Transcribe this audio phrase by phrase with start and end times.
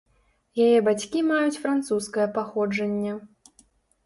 [0.67, 3.13] Яе бацькі маюць французскае паходжанне.